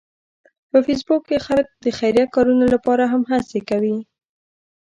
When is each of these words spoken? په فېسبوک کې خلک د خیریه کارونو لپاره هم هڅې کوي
په 0.69 0.77
فېسبوک 0.85 1.21
کې 1.29 1.37
خلک 1.45 1.67
د 1.83 1.85
خیریه 1.97 2.25
کارونو 2.35 2.65
لپاره 2.73 3.03
هم 3.11 3.21
هڅې 3.31 3.59
کوي 3.69 3.97